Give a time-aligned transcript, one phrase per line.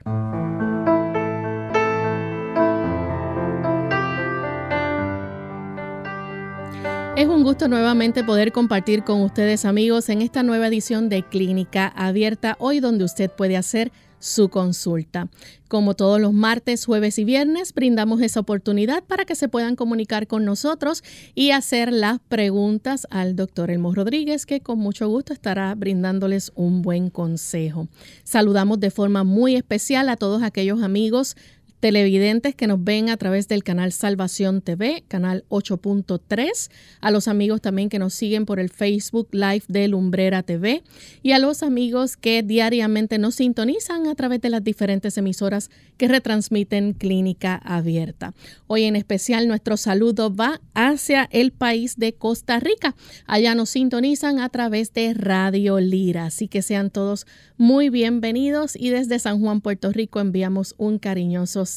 [7.14, 11.88] Es un gusto nuevamente poder compartir con ustedes amigos en esta nueva edición de Clínica
[11.88, 13.92] Abierta, hoy donde usted puede hacer
[14.24, 15.28] su consulta.
[15.68, 20.26] Como todos los martes, jueves y viernes, brindamos esa oportunidad para que se puedan comunicar
[20.26, 21.02] con nosotros
[21.34, 26.80] y hacer las preguntas al doctor Elmo Rodríguez, que con mucho gusto estará brindándoles un
[26.80, 27.88] buen consejo.
[28.22, 31.36] Saludamos de forma muy especial a todos aquellos amigos
[31.84, 36.70] televidentes que nos ven a través del canal Salvación TV, canal 8.3,
[37.02, 40.82] a los amigos también que nos siguen por el Facebook Live de Lumbrera TV
[41.22, 45.68] y a los amigos que diariamente nos sintonizan a través de las diferentes emisoras
[45.98, 48.32] que retransmiten Clínica Abierta.
[48.66, 52.96] Hoy en especial nuestro saludo va hacia el país de Costa Rica.
[53.26, 57.26] Allá nos sintonizan a través de Radio Lira, así que sean todos
[57.58, 61.73] muy bienvenidos y desde San Juan, Puerto Rico enviamos un cariñoso saludo.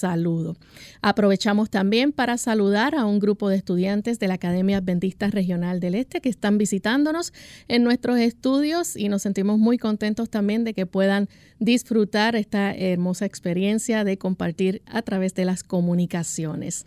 [1.02, 5.96] Aprovechamos también para saludar a un grupo de estudiantes de la Academia Adventista Regional del
[5.96, 7.34] Este que están visitándonos
[7.68, 13.26] en nuestros estudios y nos sentimos muy contentos también de que puedan disfrutar esta hermosa
[13.26, 16.86] experiencia de compartir a través de las comunicaciones.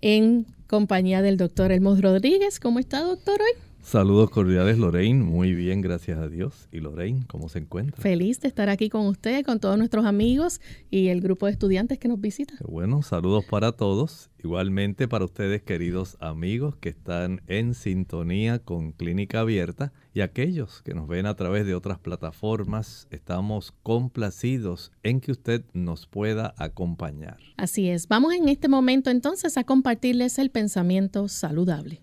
[0.00, 2.58] En compañía del doctor Elmo Rodríguez.
[2.58, 3.73] ¿Cómo está, doctor, hoy?
[3.84, 5.22] Saludos cordiales, Lorraine.
[5.22, 6.68] Muy bien, gracias a Dios.
[6.72, 8.00] ¿Y Lorraine, cómo se encuentra?
[8.00, 11.98] Feliz de estar aquí con usted, con todos nuestros amigos y el grupo de estudiantes
[11.98, 12.54] que nos visita.
[12.66, 14.30] Bueno, saludos para todos.
[14.42, 20.94] Igualmente para ustedes, queridos amigos que están en sintonía con Clínica Abierta y aquellos que
[20.94, 23.06] nos ven a través de otras plataformas.
[23.10, 27.36] Estamos complacidos en que usted nos pueda acompañar.
[27.58, 28.08] Así es.
[28.08, 32.00] Vamos en este momento entonces a compartirles el pensamiento saludable.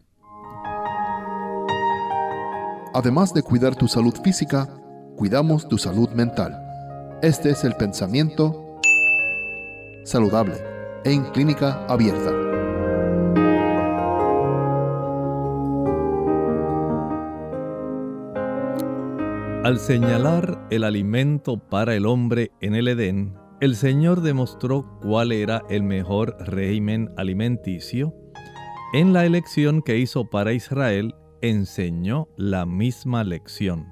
[2.94, 4.68] Además de cuidar tu salud física,
[5.16, 6.62] cuidamos tu salud mental.
[7.22, 8.80] Este es el pensamiento
[10.04, 10.56] saludable
[11.06, 12.32] en clínica abierta.
[19.64, 25.62] Al señalar el alimento para el hombre en el Edén, el Señor demostró cuál era
[25.70, 28.14] el mejor régimen alimenticio
[28.94, 33.88] en la elección que hizo para Israel enseñó la misma lección.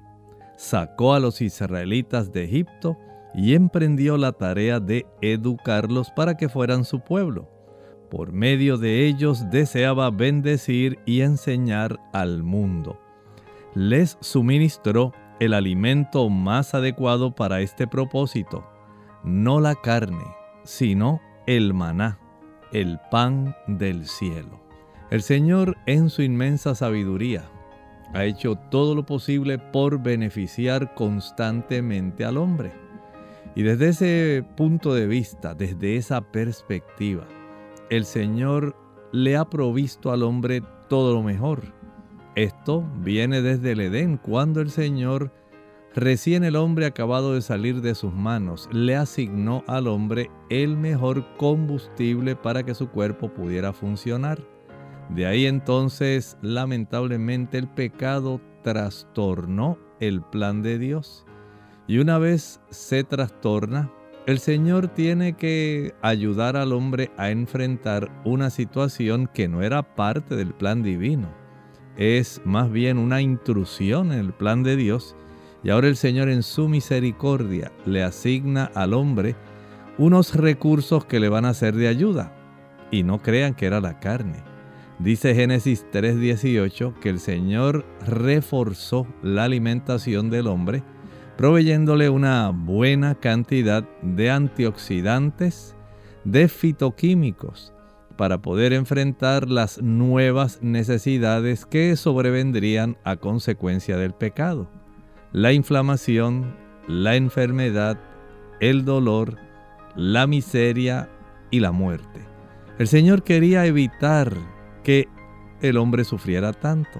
[0.57, 2.97] Sacó a los israelitas de Egipto
[3.33, 7.49] y emprendió la tarea de educarlos para que fueran su pueblo.
[8.09, 12.99] Por medio de ellos deseaba bendecir y enseñar al mundo.
[13.75, 18.67] Les suministró el alimento más adecuado para este propósito,
[19.23, 20.25] no la carne,
[20.63, 22.19] sino el maná,
[22.73, 24.68] el pan del cielo.
[25.11, 27.49] El Señor en su inmensa sabiduría
[28.13, 32.71] ha hecho todo lo posible por beneficiar constantemente al hombre.
[33.55, 37.27] Y desde ese punto de vista, desde esa perspectiva,
[37.89, 38.75] el Señor
[39.11, 41.73] le ha provisto al hombre todo lo mejor.
[42.35, 45.33] Esto viene desde el Edén, cuando el Señor,
[45.95, 51.25] recién el hombre acabado de salir de sus manos, le asignó al hombre el mejor
[51.37, 54.58] combustible para que su cuerpo pudiera funcionar.
[55.09, 61.25] De ahí entonces, lamentablemente, el pecado trastornó el plan de Dios.
[61.87, 63.91] Y una vez se trastorna,
[64.27, 70.35] el Señor tiene que ayudar al hombre a enfrentar una situación que no era parte
[70.35, 71.27] del plan divino.
[71.97, 75.15] Es más bien una intrusión en el plan de Dios.
[75.63, 79.35] Y ahora el Señor en su misericordia le asigna al hombre
[79.97, 82.31] unos recursos que le van a ser de ayuda.
[82.91, 84.48] Y no crean que era la carne.
[84.99, 90.83] Dice Génesis 3:18 que el Señor reforzó la alimentación del hombre
[91.37, 95.73] proveyéndole una buena cantidad de antioxidantes,
[96.25, 97.71] de fitoquímicos,
[98.17, 104.69] para poder enfrentar las nuevas necesidades que sobrevendrían a consecuencia del pecado.
[105.31, 106.57] La inflamación,
[106.89, 107.97] la enfermedad,
[108.59, 109.37] el dolor,
[109.95, 111.07] la miseria
[111.51, 112.25] y la muerte.
[112.79, 114.35] El Señor quería evitar
[114.89, 115.07] que
[115.61, 116.99] el hombre sufriera tanto.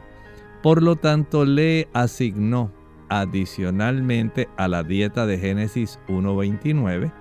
[0.62, 2.72] Por lo tanto, le asignó
[3.10, 7.12] adicionalmente a la dieta de Génesis 1.29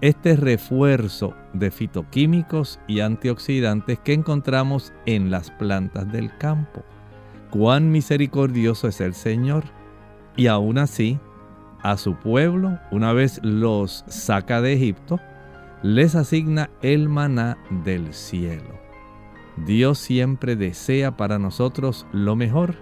[0.00, 6.82] este refuerzo de fitoquímicos y antioxidantes que encontramos en las plantas del campo.
[7.50, 9.66] Cuán misericordioso es el Señor.
[10.36, 11.20] Y aún así,
[11.80, 15.20] a su pueblo, una vez los saca de Egipto,
[15.84, 18.87] les asigna el maná del cielo.
[19.66, 22.76] Dios siempre desea para nosotros lo mejor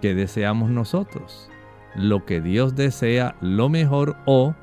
[0.00, 1.48] que deseamos nosotros
[1.94, 4.54] lo que Dios desea, lo mejor, o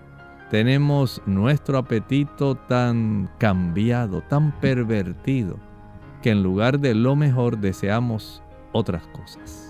[0.51, 5.59] tenemos nuestro apetito tan cambiado, tan pervertido,
[6.21, 8.41] que en lugar de lo mejor deseamos
[8.71, 9.65] otras cosas.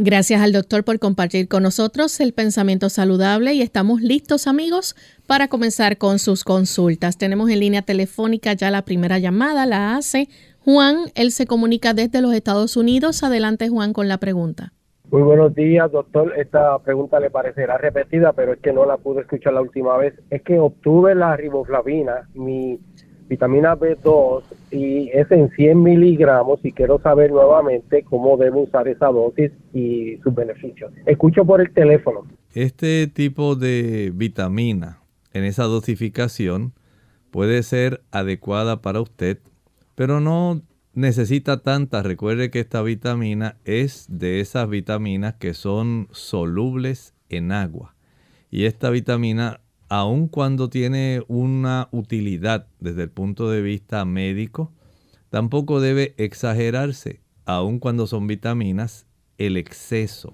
[0.00, 4.94] Gracias al doctor por compartir con nosotros el pensamiento saludable y estamos listos amigos
[5.26, 7.18] para comenzar con sus consultas.
[7.18, 10.28] Tenemos en línea telefónica ya la primera llamada, la hace
[10.70, 13.22] Juan, él se comunica desde los Estados Unidos.
[13.22, 14.74] Adelante Juan con la pregunta.
[15.10, 16.34] Muy buenos días, doctor.
[16.36, 20.12] Esta pregunta le parecerá repetida, pero es que no la pude escuchar la última vez.
[20.28, 22.78] Es que obtuve la riboflavina, mi
[23.30, 29.06] vitamina B2, y es en 100 miligramos y quiero saber nuevamente cómo debo usar esa
[29.06, 30.92] dosis y sus beneficios.
[31.06, 32.26] Escucho por el teléfono.
[32.52, 35.00] Este tipo de vitamina
[35.32, 36.74] en esa dosificación
[37.30, 39.38] puede ser adecuada para usted,
[39.98, 40.62] pero no
[40.94, 42.04] necesita tanta.
[42.04, 47.96] Recuerde que esta vitamina es de esas vitaminas que son solubles en agua.
[48.48, 54.72] Y esta vitamina, aun cuando tiene una utilidad desde el punto de vista médico,
[55.30, 57.20] tampoco debe exagerarse.
[57.44, 59.04] Aun cuando son vitaminas,
[59.36, 60.32] el exceso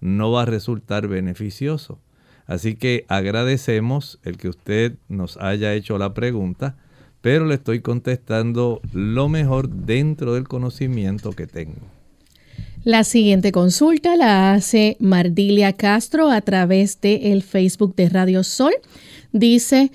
[0.00, 2.00] no va a resultar beneficioso.
[2.46, 6.78] Así que agradecemos el que usted nos haya hecho la pregunta
[7.24, 11.80] pero le estoy contestando lo mejor dentro del conocimiento que tengo.
[12.84, 18.74] La siguiente consulta la hace Mardilia Castro a través del el Facebook de Radio Sol.
[19.32, 19.90] Dice,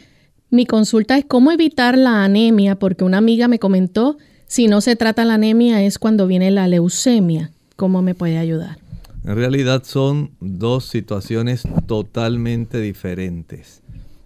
[0.50, 4.18] mi consulta es cómo evitar la anemia porque una amiga me comentó,
[4.48, 7.52] si no se trata la anemia es cuando viene la leucemia.
[7.76, 8.80] ¿Cómo me puede ayudar?
[9.24, 13.84] En realidad son dos situaciones totalmente diferentes.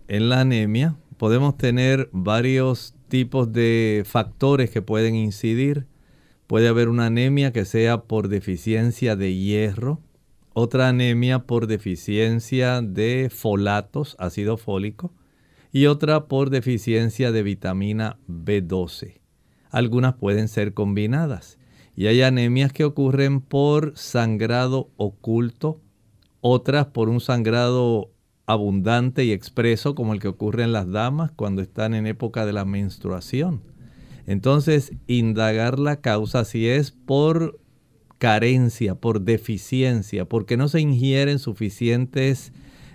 [0.07, 5.87] En la anemia podemos tener varios tipos de factores que pueden incidir.
[6.47, 10.01] Puede haber una anemia que sea por deficiencia de hierro,
[10.51, 15.13] otra anemia por deficiencia de folatos, ácido fólico,
[15.71, 19.21] y otra por deficiencia de vitamina B12.
[19.69, 21.57] Algunas pueden ser combinadas.
[21.95, 25.79] Y hay anemias que ocurren por sangrado oculto,
[26.41, 28.12] otras por un sangrado
[28.45, 32.53] abundante y expreso como el que ocurre en las damas cuando están en época de
[32.53, 33.61] la menstruación.
[34.25, 37.59] Entonces, indagar la causa si es por
[38.17, 42.53] carencia, por deficiencia, porque no se ingieren suficientes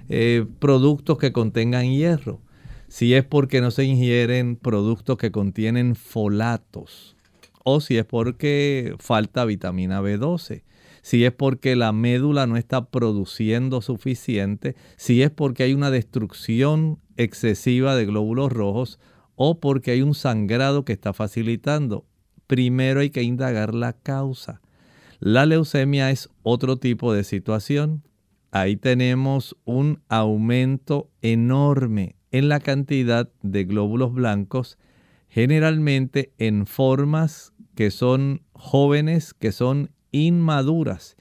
[0.09, 2.41] eh, productos que contengan hierro,
[2.89, 7.15] si es porque no se ingieren productos que contienen folatos,
[7.63, 10.63] o si es porque falta vitamina B12
[11.09, 16.99] si es porque la médula no está produciendo suficiente, si es porque hay una destrucción
[17.17, 19.01] excesiva de glóbulos rojos
[19.35, 22.05] o porque hay un sangrado que está facilitando.
[22.47, 24.61] Primero hay que indagar la causa.
[25.19, 28.03] La leucemia es otro tipo de situación.
[28.51, 34.77] Ahí tenemos un aumento enorme en la cantidad de glóbulos blancos,
[35.31, 39.91] generalmente en formas que son jóvenes, que son
[40.27, 41.17] inmaduras.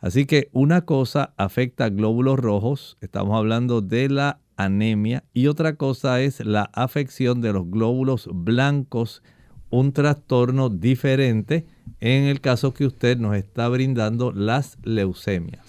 [0.00, 5.76] Así que una cosa afecta a glóbulos rojos, estamos hablando de la anemia, y otra
[5.76, 9.22] cosa es la afección de los glóbulos blancos,
[9.70, 11.64] un trastorno diferente
[12.00, 15.64] en el caso que usted nos está brindando las leucemias.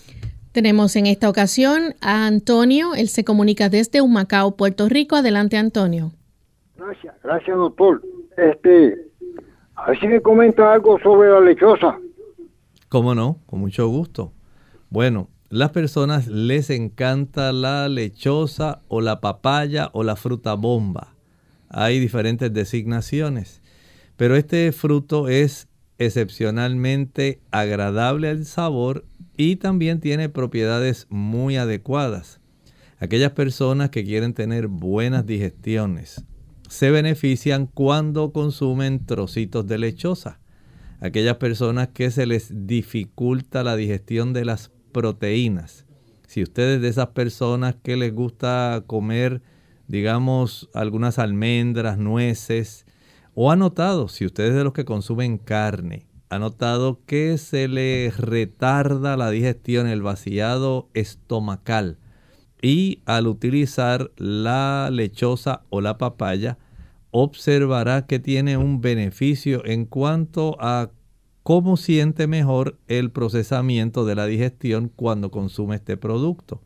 [0.51, 5.15] Tenemos en esta ocasión a Antonio, él se comunica desde Humacao, Puerto Rico.
[5.15, 6.11] Adelante, Antonio.
[6.77, 8.03] Gracias, gracias, doctor.
[8.37, 8.95] Este,
[9.75, 11.97] a ver si me comenta algo sobre la lechosa.
[12.93, 13.39] ¿Cómo no?
[13.47, 14.33] Con mucho gusto.
[14.91, 21.15] Bueno, las personas les encanta la lechosa o la papaya o la fruta bomba.
[21.69, 23.63] Hay diferentes designaciones,
[24.15, 29.05] pero este fruto es excepcionalmente agradable al sabor
[29.37, 32.41] y también tiene propiedades muy adecuadas.
[32.99, 36.23] Aquellas personas que quieren tener buenas digestiones
[36.69, 40.42] se benefician cuando consumen trocitos de lechosa
[41.03, 45.85] aquellas personas que se les dificulta la digestión de las proteínas.
[46.27, 49.41] Si ustedes de esas personas que les gusta comer,
[49.89, 52.85] digamos, algunas almendras, nueces,
[53.35, 58.17] o ha notado, si ustedes de los que consumen carne, ha notado que se les
[58.17, 61.97] retarda la digestión, el vaciado estomacal.
[62.61, 66.57] Y al utilizar la lechosa o la papaya,
[67.15, 70.89] observará que tiene un beneficio en cuanto a
[71.43, 76.61] cómo siente mejor el procesamiento de la digestión cuando consume este producto.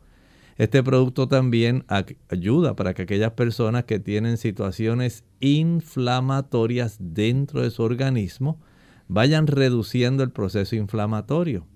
[0.56, 1.84] Este producto también
[2.30, 8.58] ayuda para que aquellas personas que tienen situaciones inflamatorias dentro de su organismo
[9.06, 11.66] vayan reduciendo el proceso inflamatorio.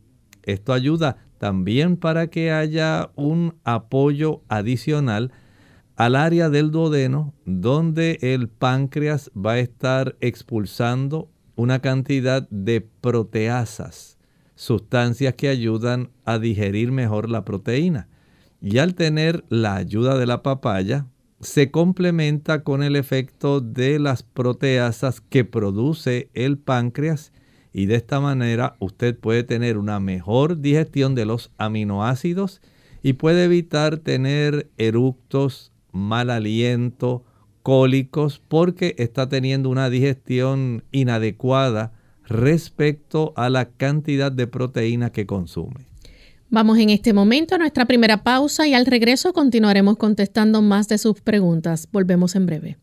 [0.45, 5.31] Esto ayuda también para que haya un apoyo adicional
[5.97, 14.19] al área del duodeno donde el páncreas va a estar expulsando una cantidad de proteasas,
[14.55, 18.09] sustancias que ayudan a digerir mejor la proteína.
[18.61, 21.07] Y al tener la ayuda de la papaya,
[21.41, 27.33] se complementa con el efecto de las proteasas que produce el páncreas
[27.73, 32.61] y de esta manera usted puede tener una mejor digestión de los aminoácidos
[33.03, 37.25] y puede evitar tener eructos, mal aliento,
[37.63, 41.93] cólicos, porque está teniendo una digestión inadecuada
[42.27, 45.87] respecto a la cantidad de proteína que consume.
[46.51, 50.99] Vamos en este momento a nuestra primera pausa y al regreso continuaremos contestando más de
[50.99, 51.89] sus preguntas.
[51.91, 52.79] Volvemos en breve.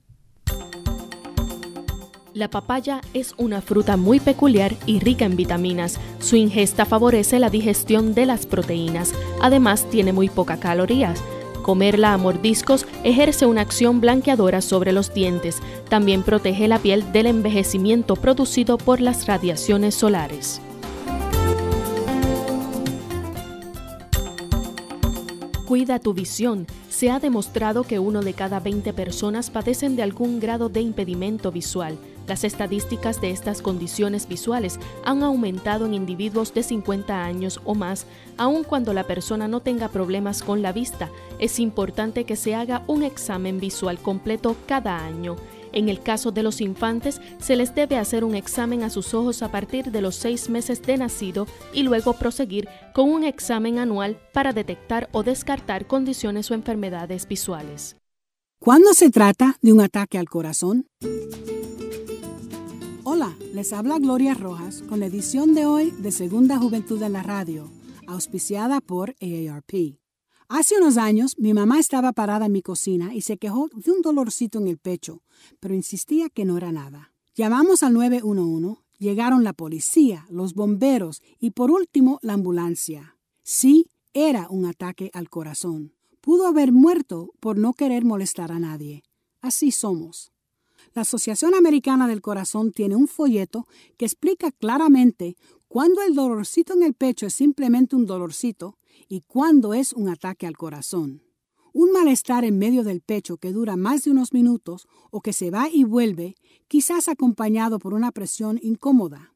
[2.33, 5.99] La papaya es una fruta muy peculiar y rica en vitaminas.
[6.19, 9.13] Su ingesta favorece la digestión de las proteínas.
[9.41, 11.21] Además, tiene muy pocas calorías.
[11.69, 15.59] Comerla a mordiscos ejerce una acción blanqueadora sobre los dientes.
[15.87, 20.61] También protege la piel del envejecimiento producido por las radiaciones solares.
[25.67, 26.65] Cuida tu visión.
[26.89, 31.51] Se ha demostrado que uno de cada 20 personas padecen de algún grado de impedimento
[31.51, 31.99] visual.
[32.29, 38.05] Las estadísticas de estas condiciones visuales han aumentado en individuos de 50 años o más,
[38.37, 41.09] aun cuando la persona no tenga problemas con la vista.
[41.39, 45.37] Es importante que se haga un examen visual completo cada año.
[45.71, 49.41] En el caso de los infantes, se les debe hacer un examen a sus ojos
[49.41, 54.19] a partir de los seis meses de nacido y luego proseguir con un examen anual
[54.33, 57.95] para detectar o descartar condiciones o enfermedades visuales.
[58.59, 60.85] ¿Cuándo se trata de un ataque al corazón?
[63.11, 67.23] Hola, les habla Gloria Rojas con la edición de hoy de Segunda Juventud en la
[67.23, 67.67] Radio,
[68.05, 69.97] auspiciada por AARP.
[70.47, 74.03] Hace unos años mi mamá estaba parada en mi cocina y se quejó de un
[74.03, 75.23] dolorcito en el pecho,
[75.59, 77.11] pero insistía que no era nada.
[77.33, 83.17] Llamamos al 911, llegaron la policía, los bomberos y por último la ambulancia.
[83.41, 85.95] Sí, era un ataque al corazón.
[86.21, 89.01] Pudo haber muerto por no querer molestar a nadie.
[89.41, 90.31] Así somos.
[90.93, 93.67] La Asociación Americana del Corazón tiene un folleto
[93.97, 99.73] que explica claramente cuándo el dolorcito en el pecho es simplemente un dolorcito y cuándo
[99.73, 101.23] es un ataque al corazón.
[101.73, 105.51] Un malestar en medio del pecho que dura más de unos minutos o que se
[105.51, 106.35] va y vuelve,
[106.67, 109.35] quizás acompañado por una presión incómoda.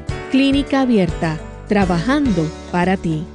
[0.31, 3.25] Clínica Abierta, trabajando para ti.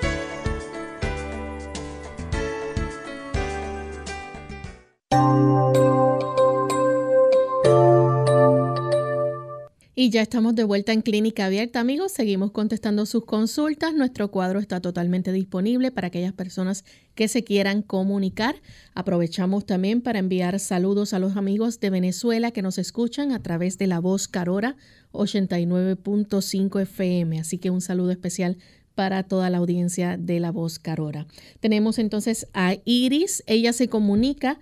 [10.06, 12.12] Y ya estamos de vuelta en Clínica Abierta, amigos.
[12.12, 13.92] Seguimos contestando sus consultas.
[13.92, 16.84] Nuestro cuadro está totalmente disponible para aquellas personas
[17.16, 18.54] que se quieran comunicar.
[18.94, 23.78] Aprovechamos también para enviar saludos a los amigos de Venezuela que nos escuchan a través
[23.78, 24.76] de la voz Carora
[25.10, 27.40] 89.5 FM.
[27.40, 28.58] Así que un saludo especial
[28.94, 31.26] para toda la audiencia de la voz Carora.
[31.58, 33.42] Tenemos entonces a Iris.
[33.48, 34.60] Ella se comunica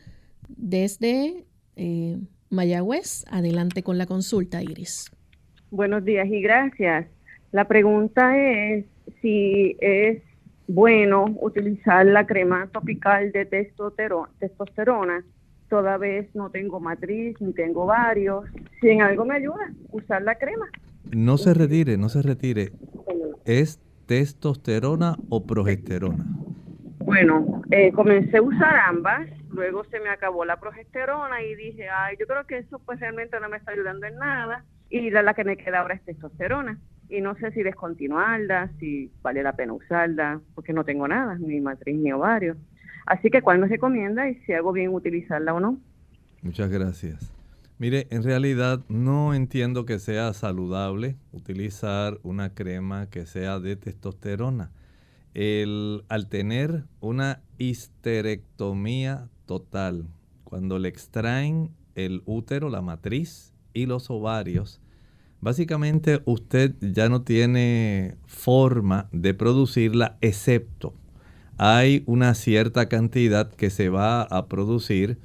[0.48, 1.44] desde
[1.76, 3.26] eh, Mayagüez.
[3.28, 5.10] Adelante con la consulta, Iris.
[5.74, 7.08] Buenos días y gracias.
[7.50, 8.84] La pregunta es
[9.20, 10.22] si es
[10.68, 15.24] bueno utilizar la crema topical de testosterona.
[15.68, 18.44] Toda vez no tengo matriz ni tengo varios.
[18.80, 20.66] Si en algo me ayuda, usar la crema.
[21.10, 22.70] No se retire, no se retire.
[23.44, 26.24] ¿Es testosterona o progesterona?
[27.00, 32.14] Bueno, eh, comencé a usar ambas, luego se me acabó la progesterona y dije, ay,
[32.20, 35.34] yo creo que eso pues realmente no me está ayudando en nada y la, la
[35.34, 36.78] que me queda ahora es testosterona.
[37.08, 41.60] Y no sé si descontinuarla, si vale la pena usarla, porque no tengo nada, ni
[41.60, 42.56] matriz ni ovario.
[43.06, 45.78] Así que, ¿cuál me recomienda y si hago bien utilizarla o no?
[46.42, 47.32] Muchas gracias.
[47.78, 54.70] Mire, en realidad no entiendo que sea saludable utilizar una crema que sea de testosterona.
[55.34, 60.06] El, al tener una histerectomía total,
[60.44, 64.80] cuando le extraen el útero, la matriz y los ovarios,
[65.40, 70.94] básicamente usted ya no tiene forma de producirla excepto
[71.56, 75.18] hay una cierta cantidad que se va a producir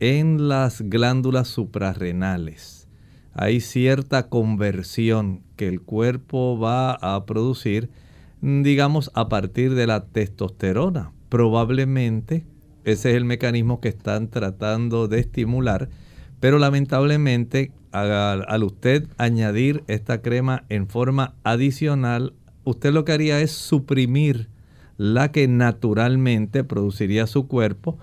[0.00, 2.88] en las glándulas suprarrenales.
[3.34, 7.90] Hay cierta conversión que el cuerpo va a producir,
[8.40, 11.12] digamos, a partir de la testosterona.
[11.28, 12.46] Probablemente
[12.84, 15.88] ese es el mecanismo que están tratando de estimular,
[16.44, 23.50] pero lamentablemente al, usted añadir esta crema en forma adicional, usted lo que haría es
[23.52, 24.50] suprimir
[24.98, 27.96] la que naturalmente produciría su cuerpo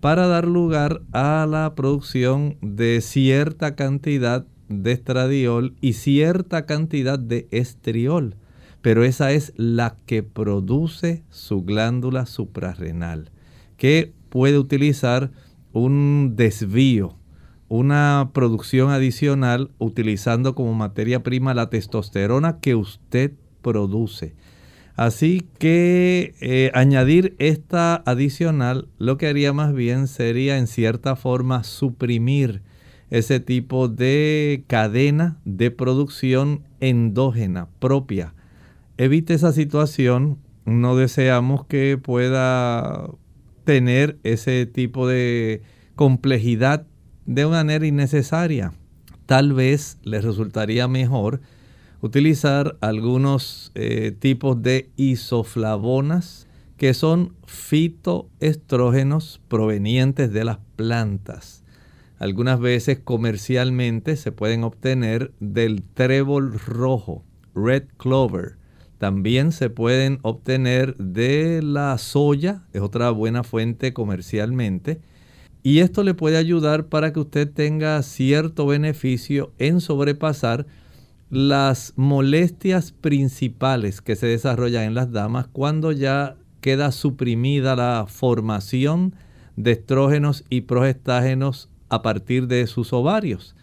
[0.00, 7.48] para dar lugar a la producción de cierta cantidad de estradiol y cierta cantidad de
[7.50, 8.36] estriol.
[8.82, 13.30] Pero esa es la que produce su glándula suprarrenal,
[13.78, 15.30] que puede utilizar
[15.72, 17.16] un desvío
[17.68, 24.34] una producción adicional utilizando como materia prima la testosterona que usted produce.
[24.94, 31.64] Así que eh, añadir esta adicional lo que haría más bien sería en cierta forma
[31.64, 32.62] suprimir
[33.10, 38.34] ese tipo de cadena de producción endógena propia.
[38.96, 43.10] Evite esa situación, no deseamos que pueda
[43.64, 45.62] tener ese tipo de
[45.94, 46.86] complejidad
[47.26, 48.72] de una manera innecesaria.
[49.26, 51.40] Tal vez les resultaría mejor
[52.00, 61.64] utilizar algunos eh, tipos de isoflavonas que son fitoestrógenos provenientes de las plantas.
[62.18, 68.56] Algunas veces comercialmente se pueden obtener del trébol rojo, red clover.
[68.98, 75.00] También se pueden obtener de la soya, es otra buena fuente comercialmente
[75.66, 80.64] y esto le puede ayudar para que usted tenga cierto beneficio en sobrepasar
[81.28, 89.16] las molestias principales que se desarrollan en las damas cuando ya queda suprimida la formación
[89.56, 93.56] de estrógenos y progestágenos a partir de sus ovarios.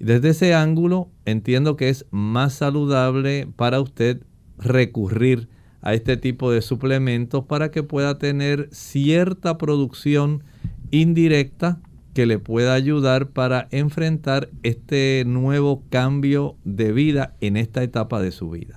[0.00, 4.20] Desde ese ángulo entiendo que es más saludable para usted
[4.58, 5.48] recurrir
[5.80, 10.42] a este tipo de suplementos para que pueda tener cierta producción
[10.90, 11.78] indirecta
[12.14, 18.30] que le pueda ayudar para enfrentar este nuevo cambio de vida en esta etapa de
[18.30, 18.76] su vida.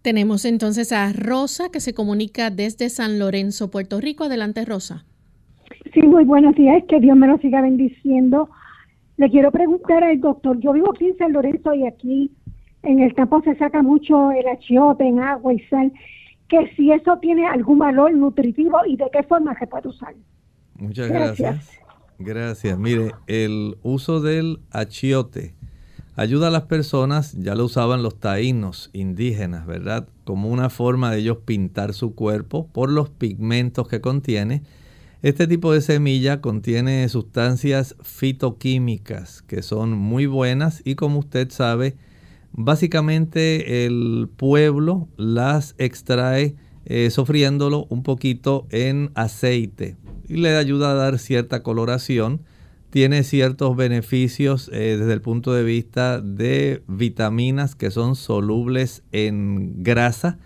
[0.00, 4.24] Tenemos entonces a Rosa que se comunica desde San Lorenzo, Puerto Rico.
[4.24, 5.04] Adelante, Rosa.
[5.92, 6.82] Sí, muy buenos días.
[6.88, 8.48] Que Dios me lo siga bendiciendo.
[9.18, 10.58] Le quiero preguntar al doctor.
[10.60, 12.30] Yo vivo aquí en San Lorenzo y aquí
[12.84, 15.92] en el campo se saca mucho el achiote en agua y sal.
[16.48, 20.14] Que si eso tiene algún valor nutritivo y de qué forma se puede usar.
[20.78, 21.68] Muchas gracias.
[22.18, 22.78] Gracias.
[22.78, 25.54] Mire, el uso del achiote
[26.16, 30.08] ayuda a las personas, ya lo usaban los taínos indígenas, ¿verdad?
[30.24, 34.62] Como una forma de ellos pintar su cuerpo por los pigmentos que contiene.
[35.22, 41.96] Este tipo de semilla contiene sustancias fitoquímicas que son muy buenas y como usted sabe,
[42.52, 49.96] básicamente el pueblo las extrae eh, sofriéndolo un poquito en aceite
[50.28, 52.42] y le ayuda a dar cierta coloración
[52.90, 59.82] tiene ciertos beneficios eh, desde el punto de vista de vitaminas que son solubles en
[59.82, 60.38] grasa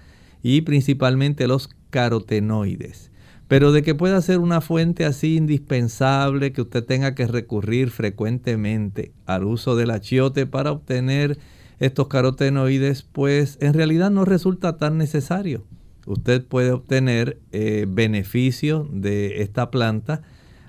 [0.42, 3.10] y principalmente los carotenoides.
[3.46, 9.12] Pero de que pueda ser una fuente así indispensable que usted tenga que recurrir frecuentemente
[9.26, 11.38] al uso del achiote para obtener
[11.78, 15.64] estos carotenoides, pues en realidad no resulta tan necesario.
[16.06, 20.22] Usted puede obtener eh, beneficios de esta planta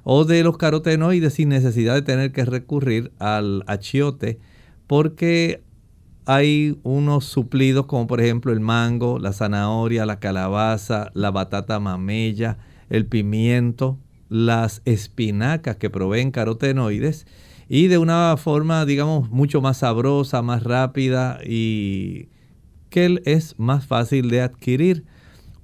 [0.03, 4.39] o de los carotenoides sin necesidad de tener que recurrir al achiote
[4.85, 5.63] porque
[6.25, 12.57] hay unos suplidos como por ejemplo el mango, la zanahoria, la calabaza, la batata mamella,
[12.89, 13.97] el pimiento,
[14.29, 17.25] las espinacas que proveen carotenoides
[17.67, 22.29] y de una forma digamos mucho más sabrosa, más rápida y
[22.89, 25.05] que es más fácil de adquirir.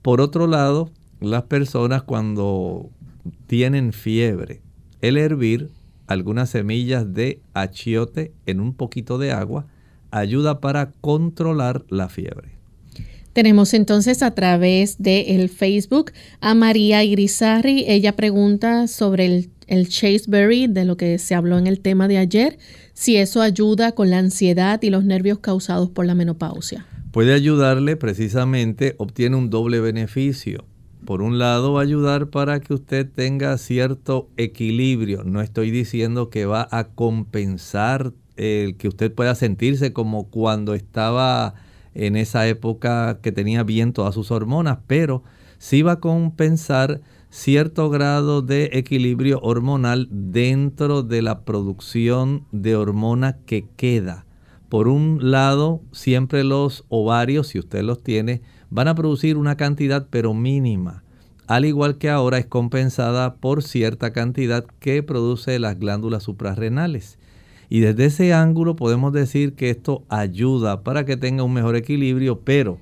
[0.01, 2.89] Por otro lado, las personas cuando
[3.47, 4.61] tienen fiebre,
[5.01, 5.69] el hervir
[6.07, 9.67] algunas semillas de achiote en un poquito de agua
[10.11, 12.59] ayuda para controlar la fiebre.
[13.33, 17.85] Tenemos entonces a través de el Facebook a María Irizarri.
[17.87, 22.17] Ella pregunta sobre el, el chaseberry, de lo que se habló en el tema de
[22.17, 22.57] ayer,
[22.93, 26.85] si eso ayuda con la ansiedad y los nervios causados por la menopausia.
[27.11, 30.65] Puede ayudarle precisamente, obtiene un doble beneficio
[31.05, 35.23] por un lado va a ayudar para que usted tenga cierto equilibrio.
[35.23, 41.55] No estoy diciendo que va a compensar el que usted pueda sentirse como cuando estaba
[41.95, 45.23] en esa época que tenía bien todas sus hormonas, pero
[45.57, 53.37] sí va a compensar cierto grado de equilibrio hormonal dentro de la producción de hormona
[53.45, 54.25] que queda.
[54.69, 60.07] Por un lado, siempre los ovarios, si usted los tiene, van a producir una cantidad
[60.11, 61.03] pero mínima,
[61.47, 67.17] al igual que ahora es compensada por cierta cantidad que produce las glándulas suprarrenales.
[67.67, 72.41] Y desde ese ángulo podemos decir que esto ayuda para que tenga un mejor equilibrio,
[72.41, 72.79] pero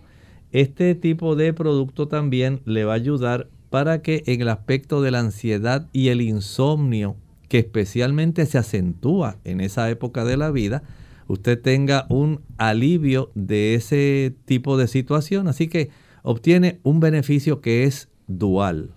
[0.51, 5.11] este tipo de producto también le va a ayudar para que en el aspecto de
[5.11, 7.15] la ansiedad y el insomnio,
[7.47, 10.83] que especialmente se acentúa en esa época de la vida,
[11.27, 15.47] usted tenga un alivio de ese tipo de situación.
[15.47, 15.89] Así que
[16.23, 18.91] obtiene un beneficio que es dual.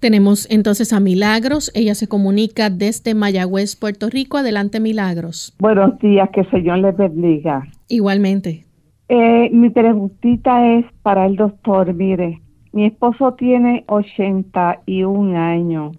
[0.00, 1.72] Tenemos entonces a Milagros.
[1.74, 4.36] Ella se comunica desde Mayagüez, Puerto Rico.
[4.36, 5.54] Adelante, Milagros.
[5.58, 7.66] Buenos días, que el Señor les bendiga.
[7.88, 8.64] Igualmente.
[9.08, 11.94] Eh, mi preguntita es para el doctor.
[11.94, 15.96] Mire, mi esposo tiene 81 años.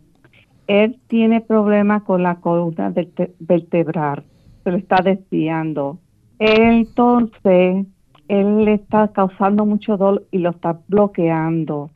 [0.68, 2.94] Él tiene problemas con la columna
[3.40, 4.24] vertebral
[4.68, 5.98] se lo está desviando.
[6.40, 7.86] Entonces,
[8.28, 11.90] él le está causando mucho dolor y lo está bloqueando.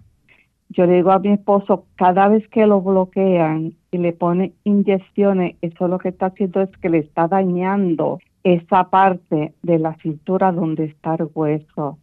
[0.70, 5.58] Yo le digo a mi esposo, cada vez que lo bloquean y le ponen inyecciones,
[5.62, 10.54] eso lo que está haciendo es que le está dañando esa parte de la cintura
[10.54, 11.98] donde está el hueso.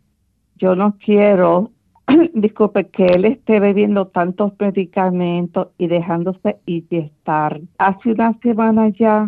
[0.56, 1.70] Yo no quiero,
[2.34, 7.58] disculpe, que él esté bebiendo tantos medicamentos y dejándose inyectar.
[7.78, 9.26] Hace una semana ya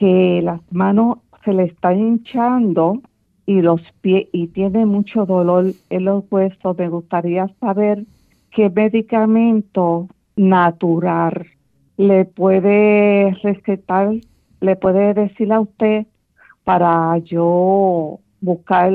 [0.00, 3.02] que las manos se le están hinchando
[3.44, 6.78] y los pies y tiene mucho dolor en los huesos.
[6.78, 8.06] Me gustaría saber
[8.50, 11.46] qué medicamento natural
[11.98, 14.14] le puede recetar,
[14.62, 16.06] le puede decir a usted
[16.64, 18.90] para yo buscar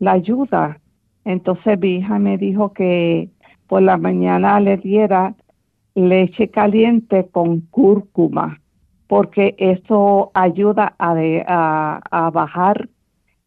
[0.00, 0.80] la ayuda.
[1.24, 3.30] Entonces mi hija me dijo que
[3.68, 5.36] por la mañana le diera
[5.94, 8.58] leche caliente con cúrcuma
[9.06, 12.88] porque eso ayuda a, bajar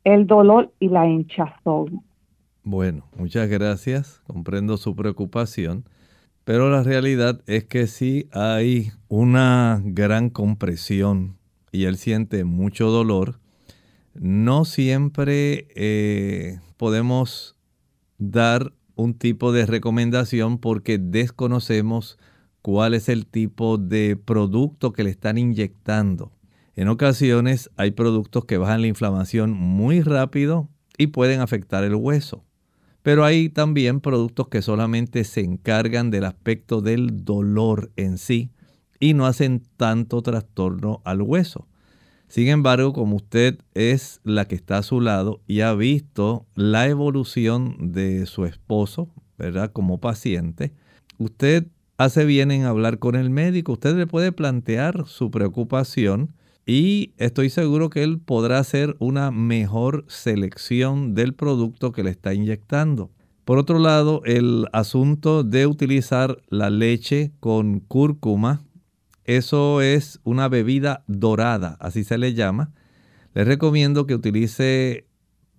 [0.03, 2.03] el dolor y la hinchazón.
[2.63, 5.85] Bueno, muchas gracias, comprendo su preocupación,
[6.43, 11.37] pero la realidad es que sí hay una gran compresión
[11.71, 13.39] y él siente mucho dolor.
[14.13, 17.57] No siempre eh, podemos
[18.17, 22.17] dar un tipo de recomendación porque desconocemos
[22.61, 26.31] cuál es el tipo de producto que le están inyectando.
[26.75, 32.43] En ocasiones hay productos que bajan la inflamación muy rápido y pueden afectar el hueso.
[33.01, 38.51] Pero hay también productos que solamente se encargan del aspecto del dolor en sí
[38.99, 41.67] y no hacen tanto trastorno al hueso.
[42.27, 46.87] Sin embargo, como usted es la que está a su lado y ha visto la
[46.87, 49.71] evolución de su esposo, ¿verdad?
[49.71, 50.73] Como paciente,
[51.17, 51.67] usted
[51.97, 53.73] hace bien en hablar con el médico.
[53.73, 56.33] Usted le puede plantear su preocupación
[56.65, 62.33] y estoy seguro que él podrá hacer una mejor selección del producto que le está
[62.33, 63.11] inyectando.
[63.45, 68.67] Por otro lado, el asunto de utilizar la leche con cúrcuma
[69.27, 72.71] eso es una bebida dorada, así se le llama.
[73.33, 75.05] Les recomiendo que utilice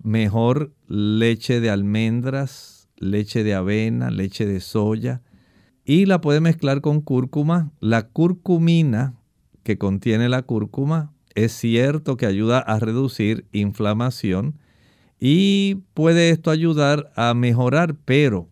[0.02, 5.20] mejor leche de almendras, leche de avena, leche de soya
[5.88, 7.72] y la puede mezclar con cúrcuma.
[7.80, 9.14] La curcumina
[9.62, 14.58] que contiene la cúrcuma es cierto que ayuda a reducir inflamación
[15.18, 18.50] y puede esto ayudar a mejorar, pero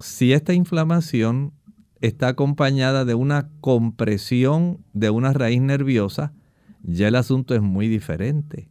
[0.00, 1.52] si esta inflamación
[2.00, 6.32] está acompañada de una compresión de una raíz nerviosa,
[6.82, 8.68] ya el asunto es muy diferente.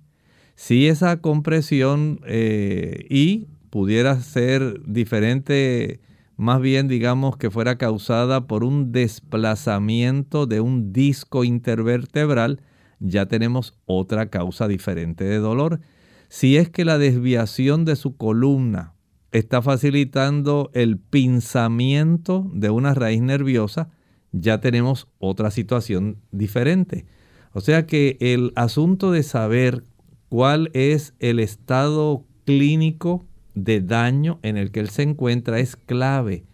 [0.56, 6.02] Si esa compresión eh, y pudiera ser diferente,
[6.41, 12.62] más bien digamos que fuera causada por un desplazamiento de un disco intervertebral,
[12.99, 15.82] ya tenemos otra causa diferente de dolor.
[16.30, 18.95] Si es que la desviación de su columna
[19.32, 23.91] está facilitando el pinzamiento de una raíz nerviosa,
[24.32, 27.06] ya tenemos otra situación diferente.
[27.54, 29.84] O sea que el asunto de saber
[30.27, 36.45] cuál es el estado clínico de daño en el que él se encuentra es clave.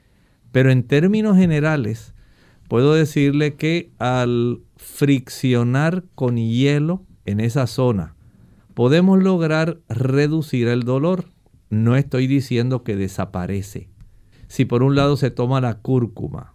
[0.52, 2.14] Pero en términos generales,
[2.68, 8.16] puedo decirle que al friccionar con hielo en esa zona,
[8.74, 11.26] podemos lograr reducir el dolor
[11.70, 13.90] no estoy diciendo que desaparece.
[14.48, 16.54] Si por un lado se toma la cúrcuma,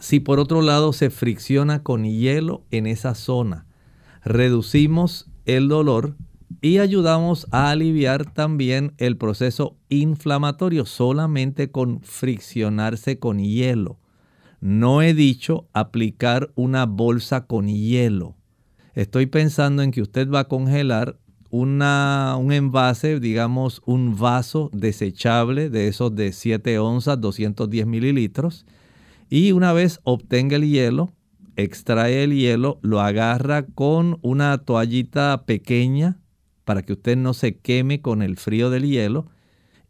[0.00, 3.66] si por otro lado se fricciona con hielo en esa zona,
[4.24, 6.16] reducimos el dolor
[6.64, 13.98] y ayudamos a aliviar también el proceso inflamatorio solamente con friccionarse con hielo.
[14.62, 18.34] No he dicho aplicar una bolsa con hielo.
[18.94, 21.18] Estoy pensando en que usted va a congelar
[21.50, 21.82] un
[22.50, 28.64] envase, digamos un vaso desechable de esos de 7 onzas, 210 mililitros.
[29.28, 31.12] Y una vez obtenga el hielo,
[31.56, 36.23] extrae el hielo, lo agarra con una toallita pequeña
[36.64, 39.26] para que usted no se queme con el frío del hielo.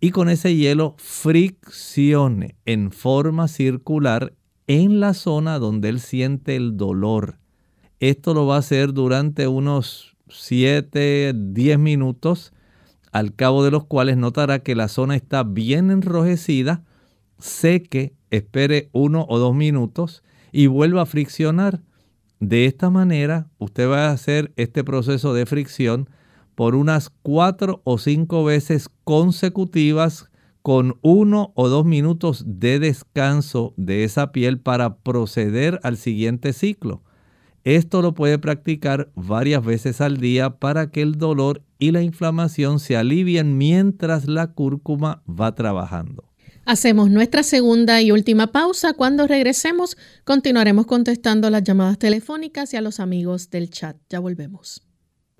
[0.01, 4.35] Y con ese hielo friccione en forma circular
[4.67, 7.39] en la zona donde él siente el dolor.
[8.01, 12.53] Esto lo va a hacer durante unos 7, 10 minutos,
[13.13, 16.85] al cabo de los cuales notará que la zona está bien enrojecida,
[17.39, 21.81] seque, espere uno o dos minutos y vuelva a friccionar.
[22.41, 26.11] De esta manera, usted va a hacer este proceso de fricción
[26.55, 30.31] por unas cuatro o cinco veces consecutivas
[30.63, 37.03] con uno o dos minutos de descanso de esa piel para proceder al siguiente ciclo.
[37.65, 42.79] Esto lo puede practicar varias veces al día para que el dolor y la inflamación
[42.79, 46.31] se alivien mientras la cúrcuma va trabajando.
[46.67, 48.95] Hacemos nuestra segunda y última pausa.
[48.95, 53.97] Cuando regresemos, continuaremos contestando las llamadas telefónicas y a los amigos del chat.
[54.09, 54.83] Ya volvemos.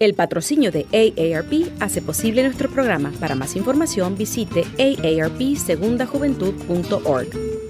[0.00, 3.12] El patrocinio de AARP hace posible nuestro programa.
[3.20, 7.69] Para más información visite aarpsegundajuventud.org.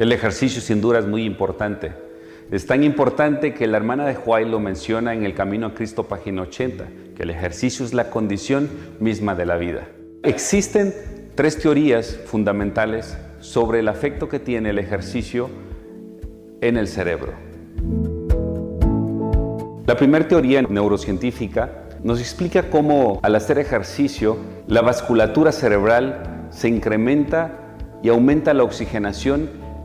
[0.00, 1.92] El ejercicio sin duda es muy importante.
[2.50, 6.04] Es tan importante que la hermana de Juárez lo menciona en el Camino a Cristo,
[6.04, 9.88] página 80, que el ejercicio es la condición misma de la vida.
[10.22, 10.94] Existen
[11.34, 15.50] tres teorías fundamentales sobre el afecto que tiene el ejercicio
[16.62, 17.34] en el cerebro.
[19.86, 27.76] La primera teoría neurocientífica nos explica cómo al hacer ejercicio la vasculatura cerebral se incrementa
[28.02, 29.59] y aumenta la oxigenación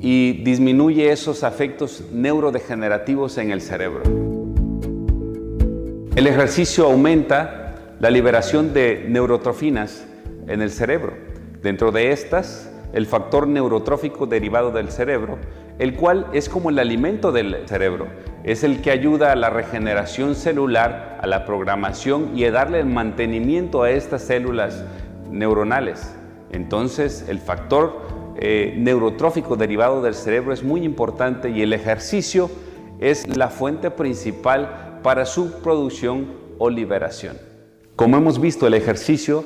[0.00, 4.02] y disminuye esos afectos neurodegenerativos en el cerebro.
[6.14, 10.06] El ejercicio aumenta la liberación de neurotrofinas
[10.48, 11.12] en el cerebro.
[11.62, 15.38] Dentro de estas, el factor neurotrófico derivado del cerebro,
[15.78, 18.06] el cual es como el alimento del cerebro,
[18.44, 22.86] es el que ayuda a la regeneración celular, a la programación y a darle el
[22.86, 24.84] mantenimiento a estas células
[25.30, 26.14] neuronales.
[26.50, 28.05] Entonces, el factor
[28.38, 32.50] eh, neurotrófico derivado del cerebro es muy importante y el ejercicio
[33.00, 36.26] es la fuente principal para su producción
[36.58, 37.38] o liberación.
[37.94, 39.44] Como hemos visto, el ejercicio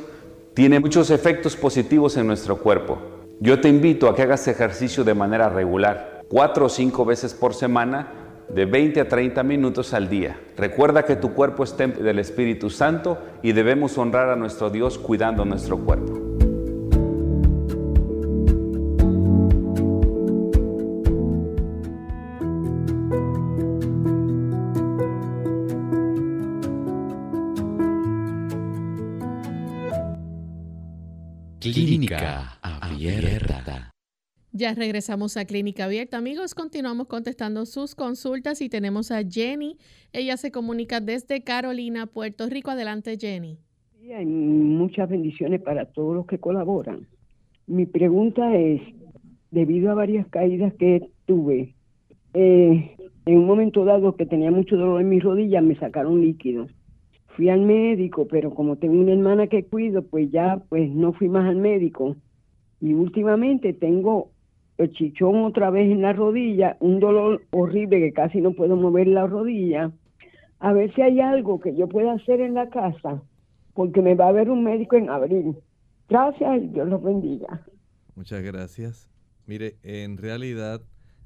[0.54, 2.98] tiene muchos efectos positivos en nuestro cuerpo.
[3.40, 7.54] Yo te invito a que hagas ejercicio de manera regular, cuatro o cinco veces por
[7.54, 8.12] semana,
[8.48, 10.40] de 20 a 30 minutos al día.
[10.56, 14.98] Recuerda que tu cuerpo es templo del Espíritu Santo y debemos honrar a nuestro Dios
[14.98, 16.29] cuidando nuestro cuerpo.
[34.60, 36.18] Ya regresamos a Clínica Abierta.
[36.18, 39.78] Amigos, continuamos contestando sus consultas y tenemos a Jenny.
[40.12, 42.70] Ella se comunica desde Carolina, Puerto Rico.
[42.70, 43.56] Adelante, Jenny.
[44.14, 47.06] hay muchas bendiciones para todos los que colaboran.
[47.66, 48.82] Mi pregunta es,
[49.50, 51.74] debido a varias caídas que tuve
[52.34, 56.66] eh, en un momento dado que tenía mucho dolor en mis rodillas, me sacaron líquido.
[57.28, 61.30] Fui al médico, pero como tengo una hermana que cuido, pues ya pues no fui
[61.30, 62.16] más al médico.
[62.82, 64.32] Y últimamente tengo
[64.80, 69.08] el chichón otra vez en la rodilla, un dolor horrible que casi no puedo mover
[69.08, 69.92] la rodilla.
[70.58, 73.22] A ver si hay algo que yo pueda hacer en la casa,
[73.74, 75.56] porque me va a ver un médico en abril.
[76.08, 77.62] Gracias y Dios los bendiga.
[78.14, 79.10] Muchas gracias.
[79.46, 80.80] Mire, en realidad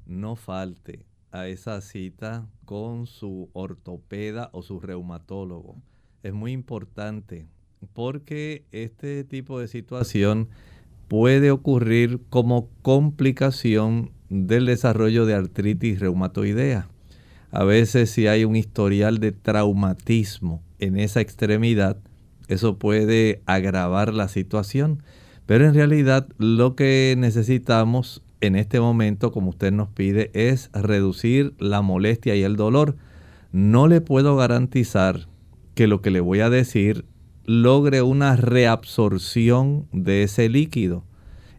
[0.05, 5.77] no falte a esa cita con su ortopeda o su reumatólogo.
[6.23, 7.47] Es muy importante
[7.93, 10.49] porque este tipo de situación
[11.07, 16.87] puede ocurrir como complicación del desarrollo de artritis reumatoidea.
[17.51, 21.97] A veces si hay un historial de traumatismo en esa extremidad,
[22.47, 25.03] eso puede agravar la situación.
[25.45, 31.53] Pero en realidad lo que necesitamos en este momento, como usted nos pide, es reducir
[31.59, 32.95] la molestia y el dolor.
[33.51, 35.27] No le puedo garantizar
[35.75, 37.05] que lo que le voy a decir
[37.45, 41.03] logre una reabsorción de ese líquido.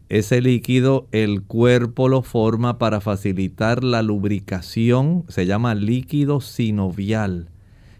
[0.09, 7.49] Ese líquido el cuerpo lo forma para facilitar la lubricación, se llama líquido sinovial,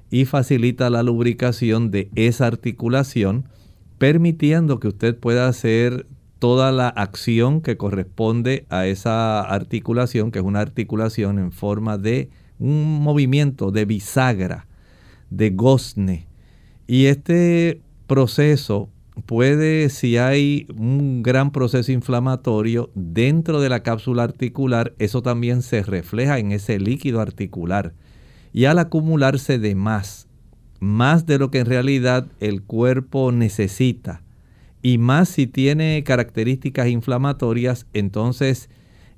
[0.10, 3.50] y facilita la lubricación de esa articulación,
[3.98, 6.08] permitiendo que usted pueda hacer
[6.40, 12.30] toda la acción que corresponde a esa articulación, que es una articulación en forma de
[12.60, 14.68] un movimiento de bisagra,
[15.30, 16.27] de gozne.
[16.88, 18.90] Y este proceso
[19.26, 25.84] puede, si hay un gran proceso inflamatorio dentro de la cápsula articular, eso también se
[25.84, 27.94] refleja en ese líquido articular.
[28.54, 30.28] Y al acumularse de más,
[30.80, 34.24] más de lo que en realidad el cuerpo necesita,
[34.82, 38.70] y más si tiene características inflamatorias, entonces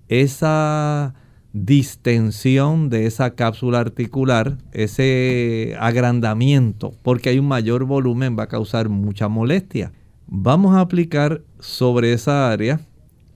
[0.07, 1.13] esa
[1.53, 8.89] distensión de esa cápsula articular, ese agrandamiento, porque hay un mayor volumen, va a causar
[8.89, 9.91] mucha molestia.
[10.27, 12.81] Vamos a aplicar sobre esa área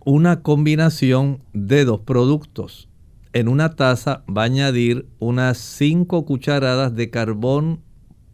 [0.05, 2.89] una combinación de dos productos.
[3.31, 7.79] En una taza va a añadir unas 5 cucharadas de carbón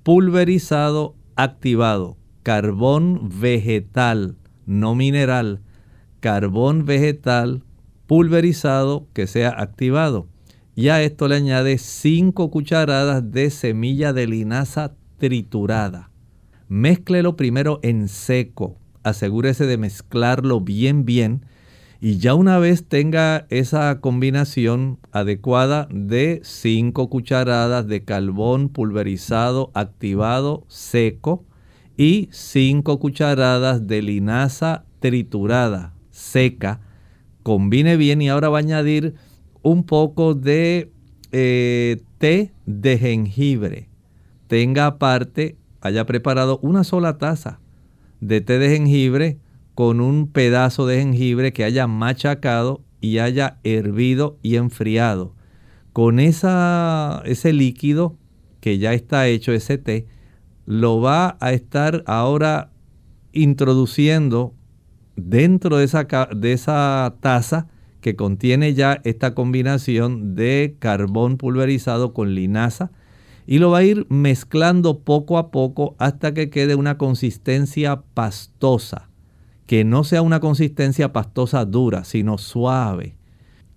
[0.04, 5.62] pulverizado activado carbón vegetal, no mineral,
[6.20, 7.64] carbón vegetal
[8.10, 10.28] pulverizado que sea activado.
[10.74, 16.10] Y a esto le añade 5 cucharadas de semilla de linaza triturada.
[16.68, 18.80] Mézclelo primero en seco.
[19.04, 21.46] Asegúrese de mezclarlo bien bien.
[22.02, 30.66] Y ya una vez tenga esa combinación adecuada de 5 cucharadas de carbón pulverizado activado
[30.68, 31.46] seco,
[31.96, 36.89] y 5 cucharadas de linaza triturada seca.
[37.50, 39.16] Combine bien y ahora va a añadir
[39.64, 40.92] un poco de
[41.32, 43.90] eh, té de jengibre.
[44.46, 47.60] Tenga aparte, haya preparado una sola taza
[48.22, 49.40] de té de jengibre
[49.74, 55.34] con un pedazo de jengibre que haya machacado y haya hervido y enfriado.
[55.92, 58.16] Con esa, ese líquido
[58.60, 60.06] que ya está hecho, ese té,
[60.68, 62.70] lo va a estar ahora
[63.34, 64.54] introduciendo
[65.26, 66.06] dentro de esa,
[66.36, 67.68] de esa taza
[68.02, 72.92] que contiene ya esta combinación de carbón pulverizado con linaza
[73.46, 79.10] y lo va a ir mezclando poco a poco hasta que quede una consistencia pastosa,
[79.66, 83.16] que no sea una consistencia pastosa dura, sino suave.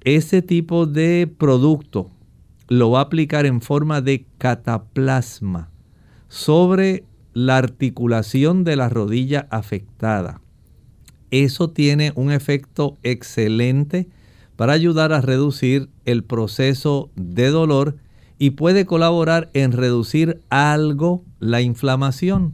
[0.03, 2.11] Ese tipo de producto
[2.69, 5.71] lo va a aplicar en forma de cataplasma
[6.29, 10.41] sobre la articulación de la rodilla afectada.
[11.33, 14.07] Eso tiene un efecto excelente
[14.57, 17.97] para ayudar a reducir el proceso de dolor
[18.39, 22.53] y puede colaborar en reducir algo la inflamación.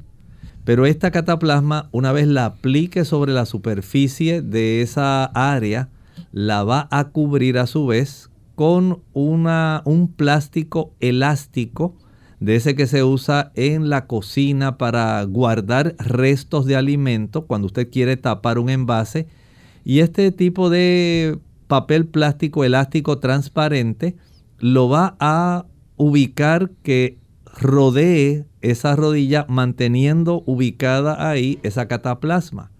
[0.64, 5.88] Pero esta cataplasma, una vez la aplique sobre la superficie de esa área,
[6.30, 11.96] la va a cubrir a su vez con una, un plástico elástico
[12.40, 17.90] de ese que se usa en la cocina para guardar restos de alimento cuando usted
[17.90, 19.26] quiere tapar un envase.
[19.84, 24.16] Y este tipo de papel plástico elástico transparente
[24.58, 25.66] lo va a
[25.96, 27.18] ubicar que
[27.60, 32.70] rodee esa rodilla manteniendo ubicada ahí esa cataplasma.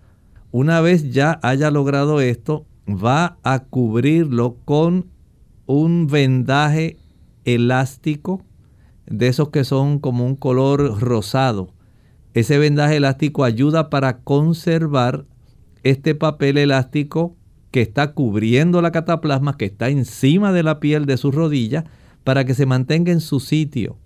[0.51, 5.07] Una vez ya haya logrado esto, va a cubrirlo con
[5.67, 6.97] un vendaje
[7.45, 8.45] elástico
[9.11, 11.73] de esos que son como un color rosado.
[12.35, 15.25] Ese vendaje elástico ayuda para conservar
[15.83, 17.37] este papel elástico
[17.71, 21.85] que está cubriendo la cataplasma, que está encima de la piel de su rodilla,
[22.25, 23.99] para que se mantenga en su sitio.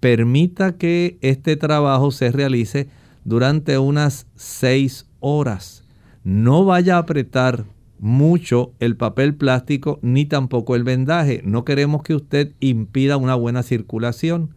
[0.00, 2.88] Permita que este trabajo se realice
[3.24, 5.84] durante unas seis horas.
[6.24, 7.64] No vaya a apretar
[7.98, 11.42] mucho el papel plástico ni tampoco el vendaje.
[11.44, 14.54] No queremos que usted impida una buena circulación.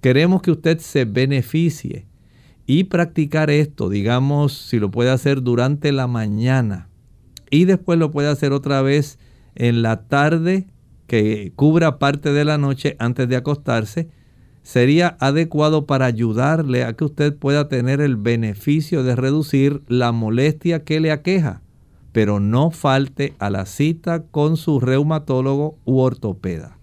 [0.00, 2.06] Queremos que usted se beneficie
[2.66, 6.88] y practicar esto, digamos, si lo puede hacer durante la mañana
[7.50, 9.18] y después lo puede hacer otra vez
[9.54, 10.66] en la tarde
[11.06, 14.08] que cubra parte de la noche antes de acostarse,
[14.62, 20.84] sería adecuado para ayudarle a que usted pueda tener el beneficio de reducir la molestia
[20.84, 21.62] que le aqueja,
[22.14, 26.78] pero no falte a la cita con su reumatólogo u ortopeda.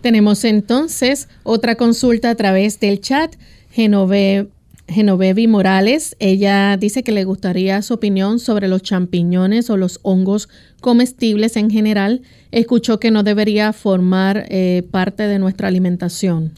[0.00, 3.34] Tenemos entonces otra consulta a través del chat.
[3.72, 4.46] Genove
[4.86, 10.48] Genovevi Morales, ella dice que le gustaría su opinión sobre los champiñones o los hongos
[10.80, 12.22] comestibles en general.
[12.52, 16.52] Escuchó que no debería formar eh, parte de nuestra alimentación.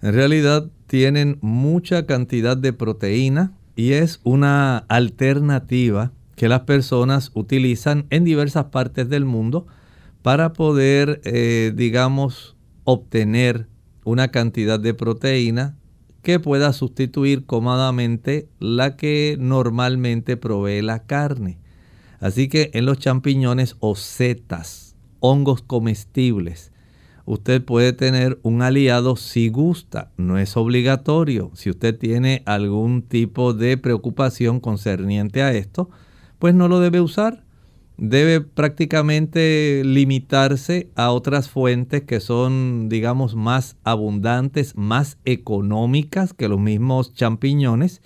[0.00, 8.06] En realidad tienen mucha cantidad de proteína y es una alternativa que las personas utilizan
[8.10, 9.66] en diversas partes del mundo
[10.22, 13.68] para poder, eh, digamos, obtener
[14.04, 15.76] una cantidad de proteína
[16.22, 21.58] que pueda sustituir cómodamente la que normalmente provee la carne.
[22.20, 26.72] Así que en los champiñones o setas, hongos comestibles,
[27.24, 31.50] usted puede tener un aliado si gusta, no es obligatorio.
[31.54, 35.90] Si usted tiene algún tipo de preocupación concerniente a esto,
[36.46, 37.42] pues no lo debe usar
[37.96, 46.60] debe prácticamente limitarse a otras fuentes que son, digamos, más abundantes, más económicas que los
[46.60, 48.00] mismos champiñones.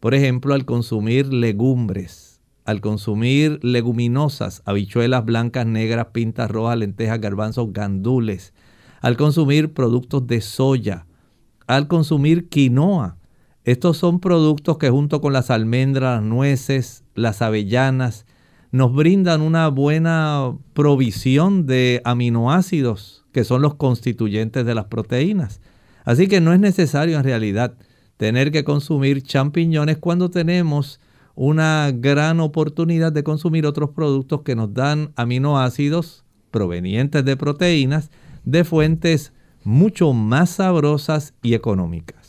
[0.00, 7.70] Por ejemplo, al consumir legumbres, al consumir leguminosas, habichuelas blancas, negras, pintas rojas, lentejas, garbanzos,
[7.70, 8.54] gandules,
[9.02, 11.04] al consumir productos de soya,
[11.66, 13.18] al consumir quinoa.
[13.64, 18.26] Estos son productos que junto con las almendras, nueces, las avellanas,
[18.70, 25.60] nos brindan una buena provisión de aminoácidos que son los constituyentes de las proteínas.
[26.04, 27.74] Así que no es necesario en realidad
[28.16, 31.00] tener que consumir champiñones cuando tenemos
[31.34, 38.10] una gran oportunidad de consumir otros productos que nos dan aminoácidos provenientes de proteínas
[38.44, 39.32] de fuentes
[39.64, 42.23] mucho más sabrosas y económicas.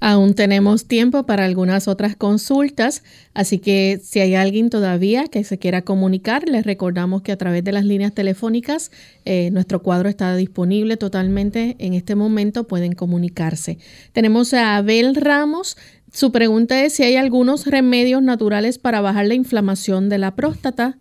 [0.00, 5.58] Aún tenemos tiempo para algunas otras consultas, así que si hay alguien todavía que se
[5.58, 8.90] quiera comunicar, les recordamos que a través de las líneas telefónicas
[9.24, 13.78] eh, nuestro cuadro está disponible totalmente en este momento, pueden comunicarse.
[14.12, 15.78] Tenemos a Abel Ramos,
[16.12, 20.98] su pregunta es si hay algunos remedios naturales para bajar la inflamación de la próstata.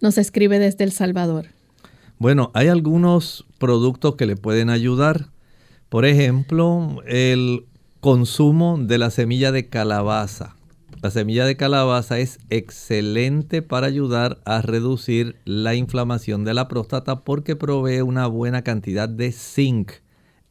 [0.00, 1.46] Nos escribe desde El Salvador.
[2.18, 5.26] Bueno, hay algunos productos que le pueden ayudar.
[5.88, 7.66] Por ejemplo, el
[8.02, 10.56] consumo de la semilla de calabaza.
[11.02, 17.22] La semilla de calabaza es excelente para ayudar a reducir la inflamación de la próstata
[17.22, 19.92] porque provee una buena cantidad de zinc.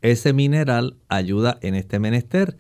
[0.02, 2.58] Ese mineral ayuda en este menester.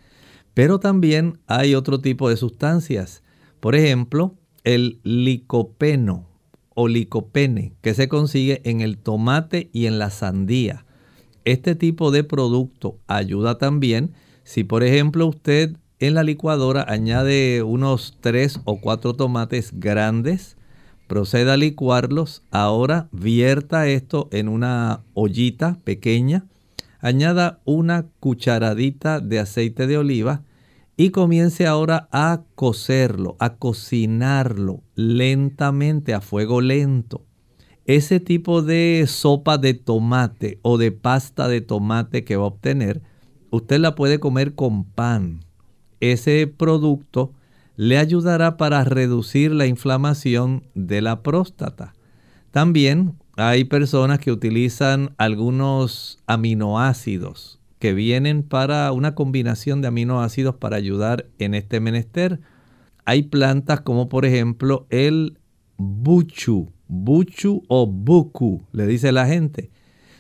[0.53, 3.23] Pero también hay otro tipo de sustancias.
[3.61, 4.35] Por ejemplo,
[4.65, 6.27] el licopeno
[6.75, 10.85] o licopene que se consigue en el tomate y en la sandía.
[11.45, 14.11] Este tipo de producto ayuda también
[14.51, 20.57] si por ejemplo usted en la licuadora añade unos 3 o 4 tomates grandes,
[21.07, 26.47] proceda a licuarlos, ahora vierta esto en una ollita pequeña,
[26.99, 30.43] añada una cucharadita de aceite de oliva
[30.97, 37.23] y comience ahora a cocerlo, a cocinarlo lentamente a fuego lento.
[37.85, 43.01] Ese tipo de sopa de tomate o de pasta de tomate que va a obtener
[43.51, 45.45] usted la puede comer con pan.
[45.99, 47.33] Ese producto
[47.75, 51.93] le ayudará para reducir la inflamación de la próstata.
[52.51, 60.77] También hay personas que utilizan algunos aminoácidos que vienen para una combinación de aminoácidos para
[60.77, 62.39] ayudar en este menester.
[63.05, 65.39] Hay plantas como por ejemplo el
[65.77, 69.71] buchu, buchu o buku, le dice la gente.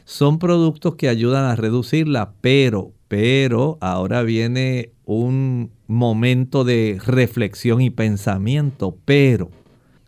[0.05, 7.89] Son productos que ayudan a reducirla, pero pero ahora viene un momento de reflexión y
[7.89, 8.97] pensamiento.
[9.03, 9.51] Pero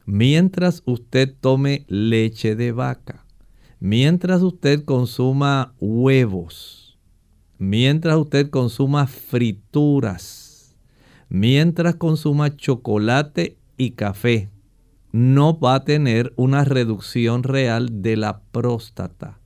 [0.06, 3.26] mientras usted tome leche de vaca,
[3.82, 6.98] mientras usted consuma huevos,
[7.58, 10.78] mientras usted consuma frituras,
[11.28, 14.50] mientras consuma chocolate y café,
[15.12, 19.42] no va a tener una reducción real de la próstata.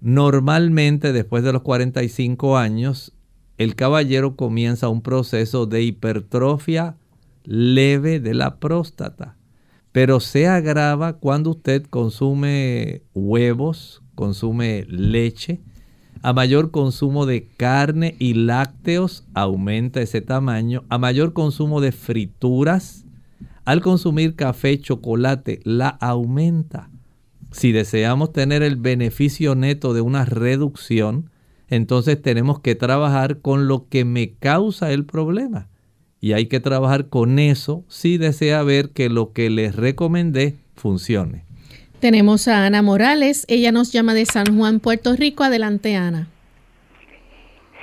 [0.00, 3.12] Normalmente después de los 45 años,
[3.56, 6.96] el caballero comienza un proceso de hipertrofia
[7.44, 9.36] leve de la próstata,
[9.90, 15.60] pero se agrava cuando usted consume huevos, consume leche,
[16.22, 23.06] a mayor consumo de carne y lácteos aumenta ese tamaño, a mayor consumo de frituras,
[23.64, 26.90] al consumir café, chocolate, la aumenta.
[27.50, 31.30] Si deseamos tener el beneficio neto de una reducción,
[31.68, 35.68] entonces tenemos que trabajar con lo que me causa el problema.
[36.20, 41.44] Y hay que trabajar con eso si desea ver que lo que les recomendé funcione.
[42.00, 45.42] Tenemos a Ana Morales, ella nos llama de San Juan, Puerto Rico.
[45.42, 46.28] Adelante, Ana.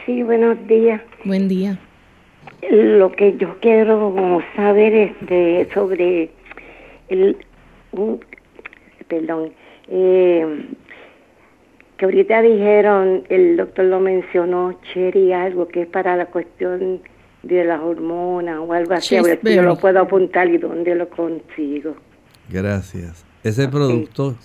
[0.06, 1.02] Sí, buenos días.
[1.24, 1.80] Buen día.
[2.70, 6.30] Lo que yo quiero saber es de, sobre
[7.10, 7.38] el,
[9.08, 9.54] perdón,
[9.88, 10.66] eh,
[11.98, 17.02] que ahorita dijeron, el doctor lo mencionó, Cherry, algo que es para la cuestión
[17.44, 21.96] de las hormonas o algo así, yo lo puedo apuntar y dónde lo consigo.
[22.50, 23.26] Gracias.
[23.44, 24.36] Ese producto,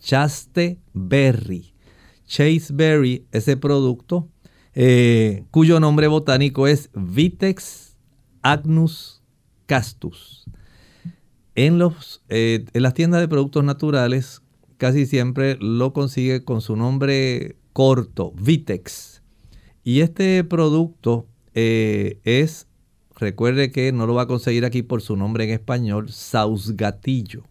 [0.00, 1.71] Chaste Berry.
[2.26, 4.28] Chase Berry, ese producto,
[4.74, 7.96] eh, cuyo nombre botánico es Vitex
[8.42, 9.22] agnus
[9.66, 10.44] castus.
[11.54, 14.42] En, los, eh, en las tiendas de productos naturales
[14.78, 19.22] casi siempre lo consigue con su nombre corto, Vitex.
[19.84, 22.66] Y este producto eh, es,
[23.16, 27.44] recuerde que no lo va a conseguir aquí por su nombre en español, Sausgatillo.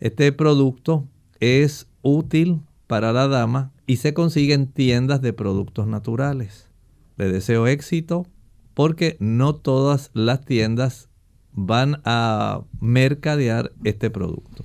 [0.00, 1.08] Este producto
[1.40, 6.68] es útil para la dama y se consigue en tiendas de productos naturales.
[7.16, 8.26] Le deseo éxito
[8.74, 11.08] porque no todas las tiendas
[11.52, 14.62] van a mercadear este producto.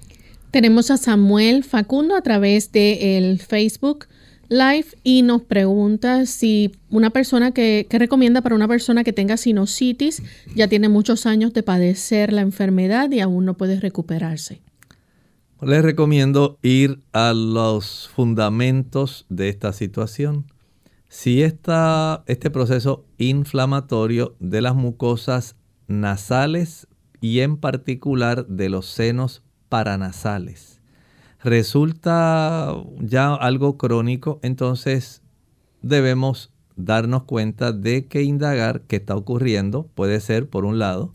[0.52, 4.06] Tenemos a Samuel Facundo a través de el Facebook
[4.50, 9.38] Live y nos pregunta si una persona que, que, recomienda para una persona que tenga
[9.38, 10.22] sinusitis,
[10.54, 14.63] ya tiene muchos años de padecer la enfermedad y aún no puede recuperarse.
[15.62, 20.46] Les recomiendo ir a los fundamentos de esta situación.
[21.08, 25.56] Si esta, este proceso inflamatorio de las mucosas
[25.88, 26.88] nasales
[27.22, 30.82] y en particular de los senos paranasales
[31.44, 35.22] resulta ya algo crónico, entonces
[35.82, 39.88] debemos darnos cuenta de que indagar qué está ocurriendo.
[39.94, 41.14] Puede ser, por un lado,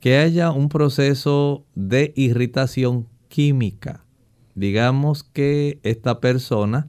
[0.00, 4.04] que haya un proceso de irritación química.
[4.54, 6.88] Digamos que esta persona,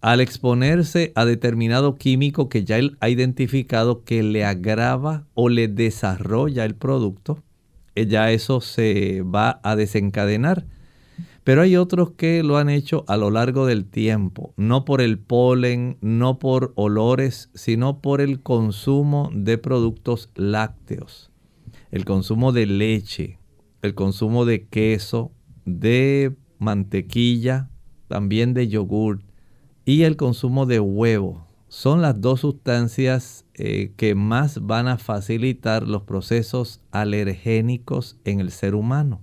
[0.00, 5.68] al exponerse a determinado químico que ya él ha identificado que le agrava o le
[5.68, 7.42] desarrolla el producto,
[7.94, 10.66] eh, ya eso se va a desencadenar.
[11.44, 15.18] Pero hay otros que lo han hecho a lo largo del tiempo, no por el
[15.18, 21.30] polen, no por olores, sino por el consumo de productos lácteos,
[21.90, 23.38] el consumo de leche,
[23.80, 25.32] el consumo de queso,
[25.68, 27.70] de mantequilla,
[28.08, 29.22] también de yogur
[29.84, 31.46] y el consumo de huevo.
[31.68, 38.50] Son las dos sustancias eh, que más van a facilitar los procesos alergénicos en el
[38.50, 39.20] ser humano.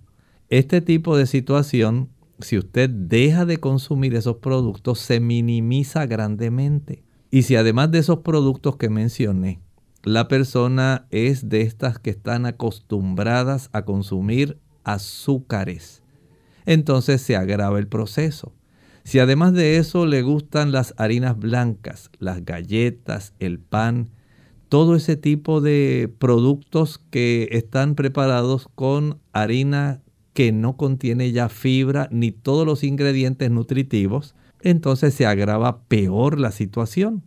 [0.49, 7.03] Este tipo de situación, si usted deja de consumir esos productos, se minimiza grandemente.
[7.31, 9.59] Y si además de esos productos que mencioné,
[10.03, 16.03] la persona es de estas que están acostumbradas a consumir azúcares,
[16.65, 18.53] entonces se agrava el proceso.
[19.03, 24.09] Si además de eso le gustan las harinas blancas, las galletas, el pan,
[24.67, 30.01] todo ese tipo de productos que están preparados con harina
[30.33, 36.51] que no contiene ya fibra ni todos los ingredientes nutritivos, entonces se agrava peor la
[36.51, 37.23] situación.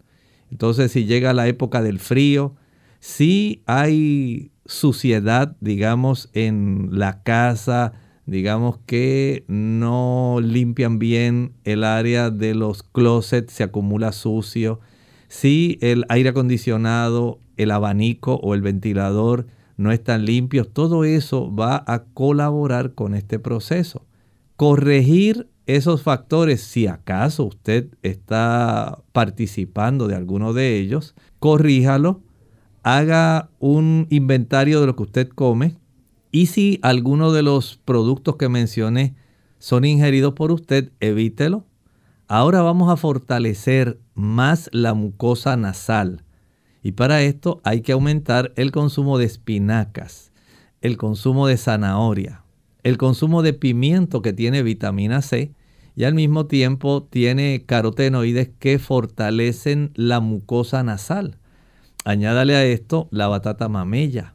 [0.50, 2.56] Entonces si llega la época del frío,
[3.00, 7.92] si hay suciedad, digamos, en la casa,
[8.28, 14.80] digamos que no limpian bien el área de los closets, se acumula sucio.
[15.28, 19.46] Si el aire acondicionado, el abanico o el ventilador
[19.78, 24.04] no están limpios, todo eso va a colaborar con este proceso.
[24.56, 32.20] Corregir esos factores, si acaso usted está participando de alguno de ellos, corríjalo,
[32.82, 35.76] haga un inventario de lo que usted come,
[36.30, 39.14] y si alguno de los productos que mencioné
[39.58, 41.64] son ingeridos por usted, evítelo.
[42.28, 46.24] Ahora vamos a fortalecer más la mucosa nasal.
[46.82, 50.32] Y para esto hay que aumentar el consumo de espinacas,
[50.80, 52.44] el consumo de zanahoria,
[52.82, 55.52] el consumo de pimiento que tiene vitamina C
[55.96, 61.38] y al mismo tiempo tiene carotenoides que fortalecen la mucosa nasal.
[62.04, 64.34] Añádale a esto la batata mamella.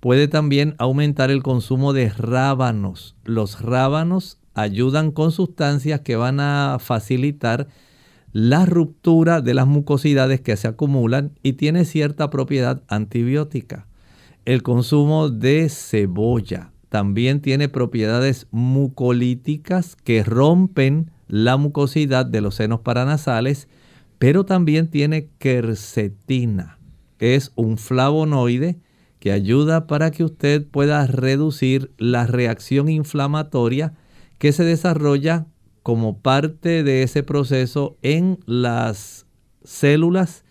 [0.00, 3.16] Puede también aumentar el consumo de rábanos.
[3.24, 7.68] Los rábanos ayudan con sustancias que van a facilitar
[8.32, 13.86] la ruptura de las mucosidades que se acumulan y tiene cierta propiedad antibiótica.
[14.46, 22.80] El consumo de cebolla también tiene propiedades mucolíticas que rompen la mucosidad de los senos
[22.80, 23.68] paranasales,
[24.18, 26.78] pero también tiene quercetina.
[27.18, 28.80] Es un flavonoide
[29.20, 33.92] que ayuda para que usted pueda reducir la reacción inflamatoria
[34.38, 35.46] que se desarrolla
[35.82, 39.26] como parte de ese proceso en las
[39.62, 40.44] células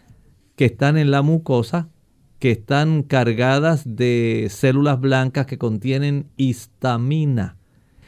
[0.55, 1.89] que están en la mucosa,
[2.38, 7.57] que están cargadas de células blancas que contienen histamina.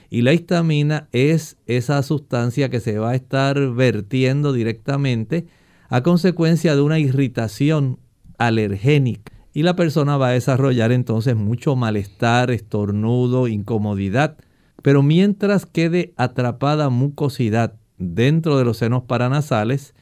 [0.10, 5.48] Y la histamina es esa sustancia que se va a estar vertiendo directamente
[5.90, 7.98] a consecuencia de una irritación
[8.38, 9.41] alergénica.
[9.54, 14.38] Y la persona va a desarrollar entonces mucho malestar, estornudo, incomodidad
[14.82, 19.94] pero mientras quede atrapada mucosidad dentro de los senos paranasales,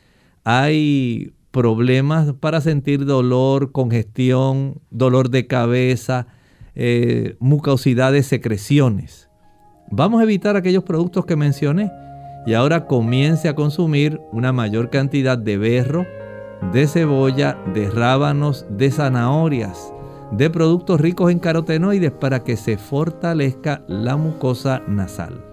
[0.43, 6.27] hay problemas para sentir dolor, congestión, dolor de cabeza,
[6.75, 9.29] eh, mucosidad de secreciones.
[9.91, 11.91] Vamos a evitar aquellos productos que mencioné
[12.45, 16.05] y ahora comience a consumir una mayor cantidad de berro,
[16.73, 19.93] de cebolla, de rábanos, de zanahorias
[20.31, 25.43] de productos ricos en carotenoides para que se fortalezca la mucosa nasal.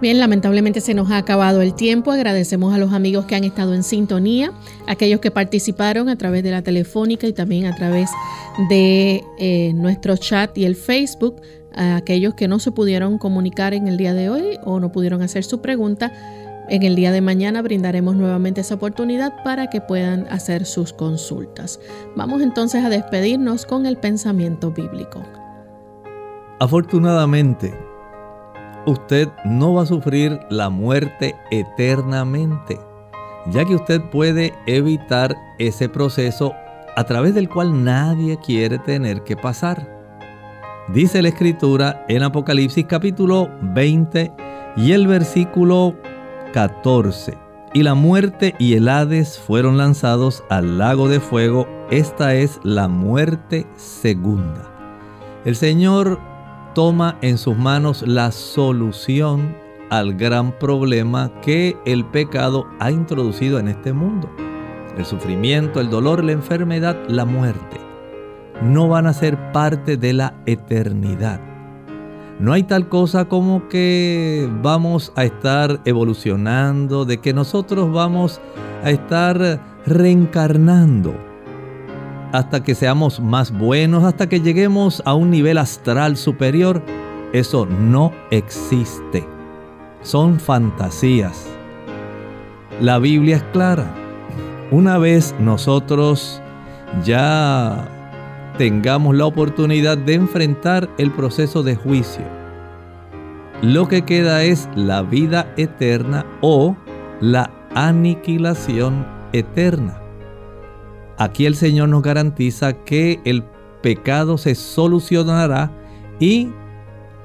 [0.00, 2.10] Bien, lamentablemente se nos ha acabado el tiempo.
[2.10, 4.50] Agradecemos a los amigos que han estado en sintonía,
[4.86, 8.10] aquellos que participaron a través de la telefónica y también a través
[8.70, 11.42] de eh, nuestro chat y el Facebook,
[11.74, 15.20] a aquellos que no se pudieron comunicar en el día de hoy o no pudieron
[15.20, 16.12] hacer su pregunta.
[16.70, 21.80] En el día de mañana brindaremos nuevamente esa oportunidad para que puedan hacer sus consultas.
[22.14, 25.20] Vamos entonces a despedirnos con el pensamiento bíblico.
[26.60, 27.74] Afortunadamente,
[28.86, 32.78] usted no va a sufrir la muerte eternamente,
[33.50, 36.54] ya que usted puede evitar ese proceso
[36.94, 39.98] a través del cual nadie quiere tener que pasar.
[40.94, 44.30] Dice la escritura en Apocalipsis capítulo 20
[44.76, 45.96] y el versículo
[46.52, 47.36] 14.
[47.72, 51.68] Y la muerte y el Hades fueron lanzados al lago de fuego.
[51.90, 54.68] Esta es la muerte segunda.
[55.44, 56.18] El Señor
[56.74, 59.56] toma en sus manos la solución
[59.90, 64.30] al gran problema que el pecado ha introducido en este mundo.
[64.96, 67.90] El sufrimiento, el dolor, la enfermedad, la muerte
[68.62, 71.40] no van a ser parte de la eternidad.
[72.40, 78.40] No hay tal cosa como que vamos a estar evolucionando, de que nosotros vamos
[78.82, 81.14] a estar reencarnando
[82.32, 86.82] hasta que seamos más buenos, hasta que lleguemos a un nivel astral superior.
[87.34, 89.26] Eso no existe.
[90.00, 91.46] Son fantasías.
[92.80, 93.84] La Biblia es clara.
[94.70, 96.40] Una vez nosotros
[97.04, 97.99] ya
[98.60, 102.26] tengamos la oportunidad de enfrentar el proceso de juicio.
[103.62, 106.76] Lo que queda es la vida eterna o
[107.22, 110.02] la aniquilación eterna.
[111.16, 113.44] Aquí el Señor nos garantiza que el
[113.80, 115.72] pecado se solucionará
[116.18, 116.50] y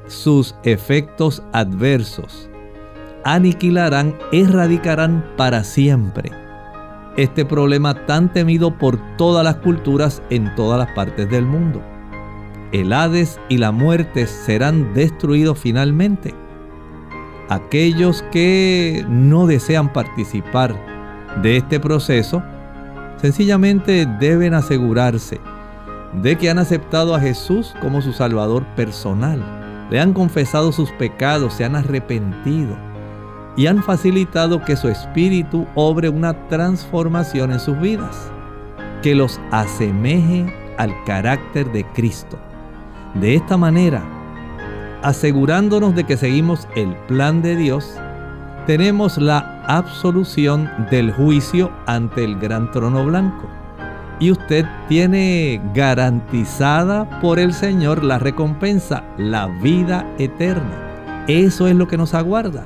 [0.08, 2.50] sus efectos adversos
[3.26, 6.45] aniquilarán, erradicarán para siempre
[7.18, 11.82] este problema tan temido por todas las culturas en todas las partes del mundo.
[12.72, 16.34] El Hades y la muerte serán destruidos finalmente.
[17.48, 20.76] Aquellos que no desean participar
[21.42, 22.44] de este proceso,
[23.18, 25.40] sencillamente deben asegurarse
[26.22, 31.54] de que han aceptado a Jesús como su Salvador personal, le han confesado sus pecados,
[31.54, 32.76] se han arrepentido
[33.58, 38.32] y han facilitado que su espíritu obre una transformación en sus vidas,
[39.02, 40.46] que los asemeje
[40.78, 42.38] al carácter de Cristo.
[43.14, 44.04] De esta manera,
[45.04, 47.98] asegurándonos de que seguimos el plan de Dios,
[48.68, 53.48] tenemos la absolución del juicio ante el gran trono blanco.
[54.20, 61.26] Y usted tiene garantizada por el Señor la recompensa, la vida eterna.
[61.28, 62.64] Eso es lo que nos aguarda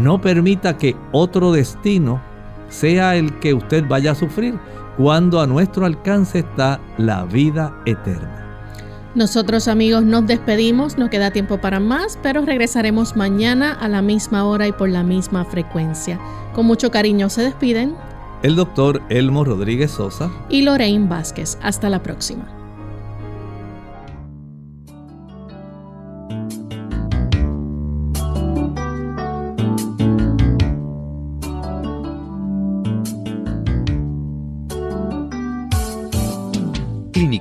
[0.00, 2.20] No permita que otro destino
[2.68, 4.58] sea el que usted vaya a sufrir
[4.96, 8.42] cuando a nuestro alcance está la vida eterna.
[9.14, 14.44] Nosotros amigos nos despedimos, no queda tiempo para más, pero regresaremos mañana a la misma
[14.44, 16.20] hora y por la misma frecuencia.
[16.54, 17.94] Con mucho cariño se despiden
[18.42, 21.58] el doctor Elmo Rodríguez Sosa y Lorraine Vázquez.
[21.62, 22.55] Hasta la próxima.